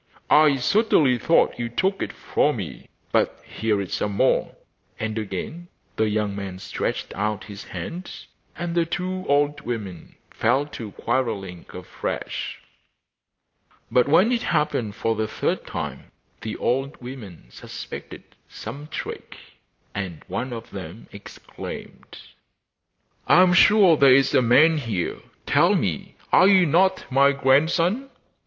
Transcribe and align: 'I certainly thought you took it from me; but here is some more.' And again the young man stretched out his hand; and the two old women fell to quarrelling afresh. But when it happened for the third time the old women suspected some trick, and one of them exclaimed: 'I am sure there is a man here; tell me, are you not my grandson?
'I 0.31 0.55
certainly 0.55 1.19
thought 1.19 1.59
you 1.59 1.69
took 1.69 2.01
it 2.01 2.11
from 2.11 2.55
me; 2.55 2.89
but 3.11 3.39
here 3.45 3.79
is 3.79 3.93
some 3.93 4.13
more.' 4.13 4.55
And 4.99 5.15
again 5.19 5.67
the 5.95 6.09
young 6.09 6.35
man 6.35 6.57
stretched 6.57 7.13
out 7.13 7.43
his 7.43 7.65
hand; 7.65 8.09
and 8.57 8.73
the 8.73 8.87
two 8.87 9.23
old 9.27 9.61
women 9.61 10.15
fell 10.31 10.65
to 10.65 10.93
quarrelling 10.93 11.67
afresh. 11.71 12.63
But 13.91 14.07
when 14.07 14.31
it 14.31 14.41
happened 14.41 14.95
for 14.95 15.13
the 15.13 15.27
third 15.27 15.67
time 15.67 16.09
the 16.41 16.57
old 16.57 16.99
women 16.99 17.45
suspected 17.51 18.23
some 18.49 18.87
trick, 18.87 19.37
and 19.93 20.23
one 20.27 20.51
of 20.51 20.71
them 20.71 21.09
exclaimed: 21.11 22.17
'I 23.27 23.41
am 23.43 23.53
sure 23.53 23.95
there 23.97 24.15
is 24.15 24.33
a 24.33 24.41
man 24.41 24.79
here; 24.79 25.19
tell 25.45 25.75
me, 25.75 26.15
are 26.31 26.47
you 26.47 26.65
not 26.65 27.05
my 27.11 27.31
grandson? 27.33 28.09